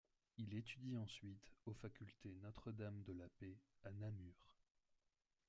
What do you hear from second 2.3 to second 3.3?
Notre-Dame de la